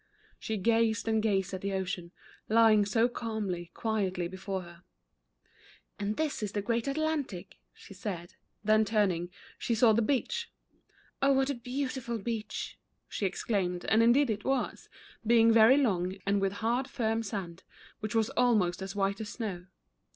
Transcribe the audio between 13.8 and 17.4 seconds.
and indeed it was, being very long, and with hard, firm